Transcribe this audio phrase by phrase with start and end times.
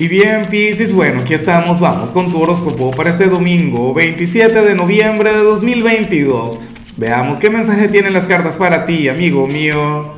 [0.00, 4.74] Y bien, Piscis, bueno, aquí estamos, vamos con tu horóscopo para este domingo, 27 de
[4.74, 6.58] noviembre de 2022.
[6.96, 10.14] Veamos qué mensaje tienen las cartas para ti, amigo mío.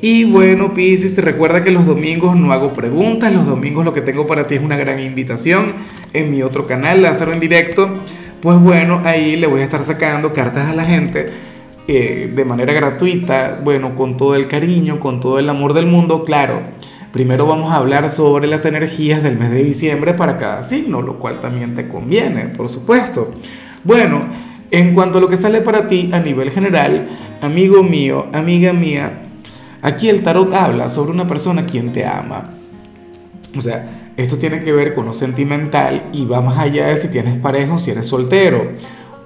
[0.00, 4.00] Y bueno, Piscis, te recuerda que los domingos no hago preguntas, los domingos lo que
[4.00, 5.74] tengo para ti es una gran invitación
[6.14, 7.98] en mi otro canal, Lázaro en directo.
[8.40, 11.28] Pues bueno, ahí le voy a estar sacando cartas a la gente
[11.86, 16.24] eh, de manera gratuita, bueno, con todo el cariño, con todo el amor del mundo,
[16.24, 16.62] claro
[17.12, 21.18] Primero vamos a hablar sobre las energías del mes de diciembre para cada signo, lo
[21.18, 23.32] cual también te conviene, por supuesto.
[23.84, 24.28] Bueno,
[24.70, 27.10] en cuanto a lo que sale para ti a nivel general,
[27.42, 29.28] amigo mío, amiga mía,
[29.82, 32.52] aquí el tarot habla sobre una persona quien te ama.
[33.54, 37.08] O sea, esto tiene que ver con lo sentimental y va más allá de si
[37.08, 38.72] tienes pareja o si eres soltero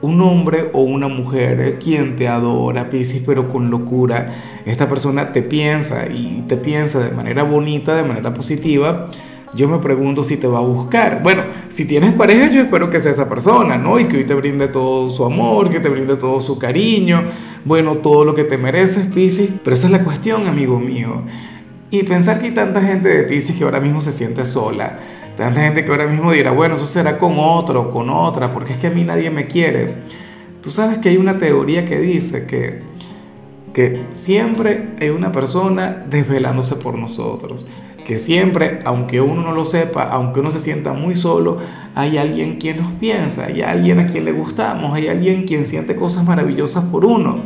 [0.07, 4.63] un hombre o una mujer quien te adora, Piscis, pero con locura.
[4.65, 9.11] Esta persona te piensa y te piensa de manera bonita, de manera positiva.
[9.55, 11.23] Yo me pregunto si te va a buscar.
[11.23, 13.99] Bueno, si tienes pareja, yo espero que sea esa persona, ¿no?
[13.99, 17.23] Y que hoy te brinde todo su amor, que te brinde todo su cariño,
[17.65, 19.51] bueno, todo lo que te mereces, Piscis.
[19.63, 21.23] Pero esa es la cuestión, amigo mío.
[21.91, 24.99] Y pensar que hay tanta gente de Piscis que ahora mismo se siente sola
[25.37, 28.79] Tanta gente que ahora mismo dirá, bueno, eso será con otro con otra, porque es
[28.79, 29.97] que a mí nadie me quiere.
[30.63, 32.81] Tú sabes que hay una teoría que dice que,
[33.75, 37.69] que siempre hay una persona desvelándose por nosotros,
[38.07, 41.59] que siempre, aunque uno no lo sepa, aunque uno se sienta muy solo,
[41.95, 45.97] hay alguien quien nos piensa, hay alguien a quien le gustamos, hay alguien quien siente
[45.97, 47.41] cosas maravillosas por uno.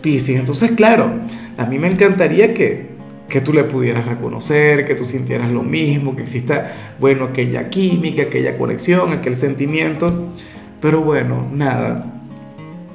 [0.00, 1.10] Piscis, entonces claro,
[1.58, 2.89] a mí me encantaría que,
[3.30, 8.22] que tú le pudieras reconocer, que tú sintieras lo mismo, que exista, bueno, aquella química,
[8.22, 10.28] aquella conexión, aquel sentimiento.
[10.82, 12.20] Pero bueno, nada,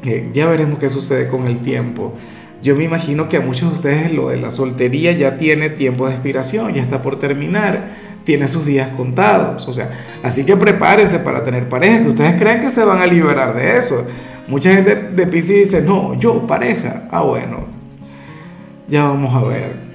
[0.03, 2.13] eh, ya veremos qué sucede con el tiempo.
[2.61, 6.07] Yo me imagino que a muchos de ustedes lo de la soltería ya tiene tiempo
[6.07, 7.89] de expiración, ya está por terminar,
[8.23, 9.67] tiene sus días contados.
[9.67, 9.91] O sea,
[10.21, 13.77] así que prepárense para tener pareja, que ustedes creen que se van a liberar de
[13.77, 14.05] eso.
[14.47, 17.07] Mucha gente de Pisces dice, no, yo pareja.
[17.11, 17.65] Ah, bueno,
[18.87, 19.94] ya vamos a ver.